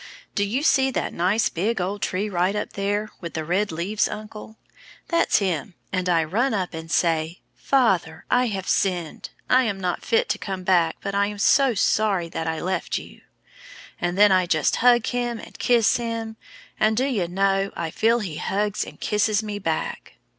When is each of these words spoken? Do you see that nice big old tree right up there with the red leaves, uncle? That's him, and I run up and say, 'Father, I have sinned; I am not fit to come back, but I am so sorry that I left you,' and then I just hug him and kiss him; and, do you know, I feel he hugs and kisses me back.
Do 0.33 0.43
you 0.43 0.63
see 0.63 0.89
that 0.89 1.13
nice 1.13 1.47
big 1.49 1.79
old 1.79 2.01
tree 2.01 2.27
right 2.27 2.55
up 2.55 2.73
there 2.73 3.11
with 3.21 3.35
the 3.35 3.45
red 3.45 3.71
leaves, 3.71 4.07
uncle? 4.07 4.57
That's 5.09 5.37
him, 5.37 5.75
and 5.93 6.09
I 6.09 6.23
run 6.23 6.55
up 6.55 6.73
and 6.73 6.89
say, 6.89 7.41
'Father, 7.53 8.25
I 8.31 8.47
have 8.47 8.67
sinned; 8.67 9.29
I 9.47 9.65
am 9.65 9.79
not 9.79 10.03
fit 10.03 10.27
to 10.29 10.39
come 10.39 10.63
back, 10.63 10.97
but 11.03 11.13
I 11.13 11.27
am 11.27 11.37
so 11.37 11.75
sorry 11.75 12.29
that 12.29 12.47
I 12.47 12.59
left 12.59 12.97
you,' 12.97 13.21
and 13.99 14.17
then 14.17 14.31
I 14.31 14.47
just 14.47 14.77
hug 14.77 15.05
him 15.05 15.37
and 15.37 15.59
kiss 15.59 15.97
him; 15.97 16.35
and, 16.79 16.97
do 16.97 17.05
you 17.05 17.27
know, 17.27 17.69
I 17.75 17.91
feel 17.91 18.21
he 18.21 18.37
hugs 18.37 18.83
and 18.83 18.99
kisses 18.99 19.43
me 19.43 19.59
back. 19.59 20.13